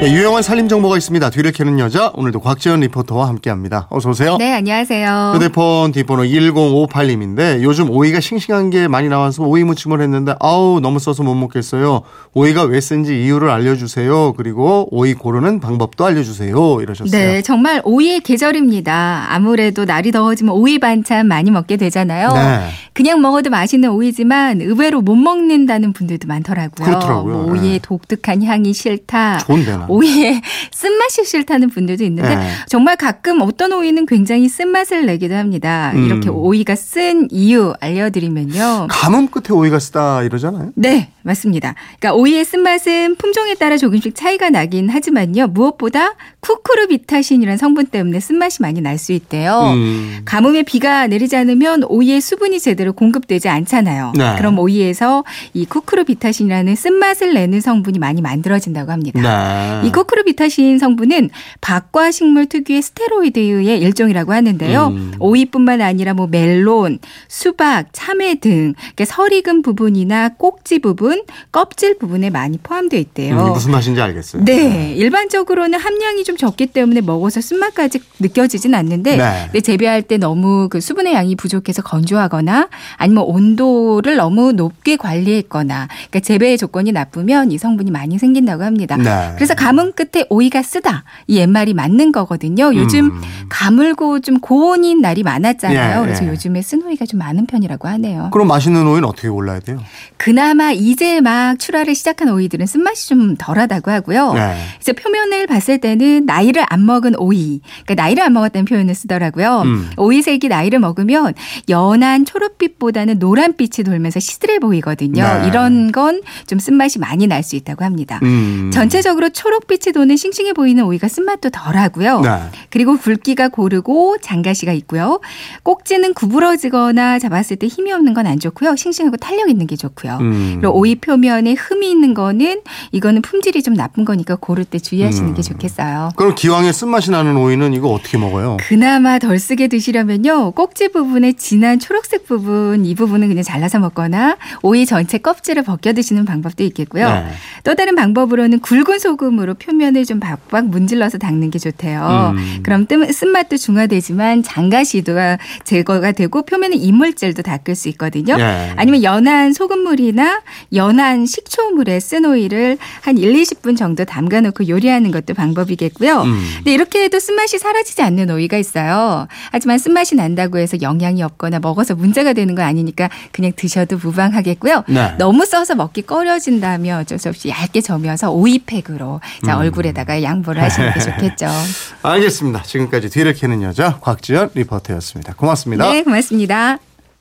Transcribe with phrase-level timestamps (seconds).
[0.00, 1.28] 네, 유용한 살림 정보가 있습니다.
[1.28, 3.86] 뒤를 캐는 여자 오늘도 곽지연 리포터와 함께합니다.
[3.90, 4.38] 어서 오세요.
[4.38, 5.32] 네, 안녕하세요.
[5.34, 11.22] 휴대폰 뒷번호 1058님인데 요즘 오이가 싱싱한 게 많이 나와서 오이 무침을 했는데 아우 너무 써서
[11.22, 12.00] 못 먹겠어요.
[12.32, 14.32] 오이가 왜 쓴지 이유를 알려주세요.
[14.38, 16.80] 그리고 오이 고르는 방법도 알려주세요.
[16.80, 17.10] 이러셨어요.
[17.10, 19.26] 네, 정말 오이의 계절입니다.
[19.28, 22.32] 아무래도 날이 더워지면 오이 반찬 많이 먹게 되잖아요.
[22.32, 22.68] 네.
[23.00, 26.84] 그냥 먹어도 맛있는 오이지만 의외로 못 먹는다는 분들도 많더라고요.
[26.84, 27.34] 그렇더라고요.
[27.34, 27.78] 뭐 오이의 네.
[27.80, 29.38] 독특한 향이 싫다.
[29.38, 29.86] 좋은데 나.
[29.88, 32.50] 오이의 쓴맛이 싫다는 분들도 있는데 네.
[32.68, 35.92] 정말 가끔 어떤 오이는 굉장히 쓴맛을 내기도 합니다.
[35.94, 36.04] 음.
[36.04, 38.88] 이렇게 오이가 쓴 이유 알려드리면요.
[38.90, 40.72] 가뭄 끝에 오이가 쓰다 이러잖아요.
[40.74, 41.74] 네, 맞습니다.
[41.98, 45.48] 그러니까 오이의 쓴맛은 품종에 따라 조금씩 차이가 나긴 하지만요.
[45.48, 49.72] 무엇보다 쿠쿠르비타신이라는 성분 때문에 쓴맛이 많이 날 수 있대요.
[49.74, 50.20] 음.
[50.26, 54.12] 가뭄에 비가 내리지 않으면 오이의 수분이 제대로 공급되지 않잖아요.
[54.16, 54.34] 네.
[54.36, 59.80] 그럼 오이에서 이 쿠쿠르비타신이라는 쓴맛을 내는 성분이 많이 만들어진다고 합니다.
[59.80, 59.88] 네.
[59.88, 61.30] 이 코크루비타신 성분은
[61.62, 64.88] 박과 식물 특유의 스테로이드의 일종이라고 하는데요.
[64.88, 65.12] 음.
[65.18, 71.09] 오이뿐만 아니라 뭐 멜론, 수박, 참외 등 이렇게 설익은 부분이나 꼭지 부분,
[71.52, 73.36] 껍질 부분에 많이 포함되어 있대요.
[73.36, 74.44] 음, 무슨 맛인지 알겠어요.
[74.44, 79.42] 네, 일반적으로는 함량이 좀 적기 때문에 먹어서 쓴맛까지 느껴지진 않는데, 네.
[79.46, 86.20] 근데 재배할 때 너무 그 수분의 양이 부족해서 건조하거나 아니면 온도를 너무 높게 관리했거나, 그러니까
[86.20, 88.96] 재배의 조건이 나쁘면 이 성분이 많이 생긴다고 합니다.
[88.96, 89.32] 네.
[89.34, 92.74] 그래서 가뭄 끝에 오이가 쓰다 이 옛말이 맞는 거거든요.
[92.74, 93.20] 요즘 음.
[93.48, 96.00] 가물고 좀 고온인 날이 많았잖아요.
[96.00, 96.28] 예, 그래서 예.
[96.28, 98.30] 요즘에 쓴 오이가 좀 많은 편이라고 하네요.
[98.32, 99.80] 그럼 맛있는 오이는 어떻게 골라야 돼요?
[100.16, 104.34] 그나마 이제 막 출하를 시작한 오이들은 쓴맛이 좀 덜하다고 하고요.
[104.34, 104.54] 네.
[104.80, 109.62] 이제 표면을 봤을 때는 나이를 안 먹은 오이, 그러니까 나이를 안 먹었다는 표현을 쓰더라고요.
[109.62, 109.90] 음.
[109.96, 111.32] 오이색이 나이를 먹으면
[111.70, 115.22] 연한 초록빛보다는 노란빛이 돌면서 시들해 보이거든요.
[115.24, 115.48] 네.
[115.48, 118.18] 이런 건 좀 쓴맛이 많이 날 수 있다고 합니다.
[118.22, 118.70] 음.
[118.72, 122.20] 전체적으로 초록빛이 도는 싱싱해 보이는 오이가 쓴맛도 덜하고요.
[122.20, 122.30] 네.
[122.68, 125.20] 그리고 굵기가 고르고 장가시가 있고요.
[125.62, 128.76] 꼭지는 구부러지거나 잡았을 때 힘이 없는 건 안 좋고요.
[128.76, 130.18] 싱싱하고 탄력 있는 게 좋고요.
[130.20, 130.58] 음.
[130.60, 132.60] 그리고 오이 표면에 흠이 있는 거는
[132.92, 135.34] 이거는 품질이 좀 나쁜 거니까 고를 때 주의하시는 음.
[135.34, 136.10] 게 좋겠어요.
[136.16, 138.56] 그럼 기왕에 쓴맛이 나는 오이는 이거 어떻게 먹어요?
[138.60, 140.52] 그나마 덜 쓰게 드시려면요.
[140.52, 146.24] 꼭지 부분의 진한 초록색 부분 이 부분은 그냥 잘라서 먹거나 오이 전체 껍질을 벗겨 드시는
[146.24, 147.08] 방법도 있겠고요.
[147.08, 147.26] 네.
[147.64, 152.34] 또 다른 방법으로는 굵은 소금으로 표면을 좀 박박 문질러서 닦는 게 좋대요.
[152.36, 152.60] 음.
[152.62, 158.36] 그럼 뜸- 쓴맛도 중화되지만 장가시도가 제거가 되고 표면에 이물질도 닦을 수 있거든요.
[158.38, 158.72] 예.
[158.76, 160.40] 아니면 연한 소금물이나
[160.80, 166.22] 연한 식초물에 쓴 오이를 한 1, 20분 정도 담가 놓고 요리하는 것도 방법이겠고요.
[166.22, 166.42] 음.
[166.56, 169.28] 근데 이렇게 해도 쓴맛이 사라지지 않는 오이가 있어요.
[169.52, 174.84] 하지만 쓴맛이 난다고 해서 영양이 없거나 먹어서 문제가 되는 건 아니니까 그냥 드셔도 무방하겠고요.
[174.88, 175.14] 네.
[175.18, 179.60] 너무 써서 먹기 꺼려진다면 어쩔 수 없이 얇게 저며서 오이팩으로 자 음.
[179.60, 181.46] 얼굴에다가 양보를 하시는 게 좋겠죠.
[182.02, 182.62] 알겠습니다.
[182.62, 185.34] 지금까지 뒤를 캐는 여자 곽지연 리포터였습니다.
[185.34, 185.92] 고맙습니다.
[185.92, 186.78] 네, 고맙습니다.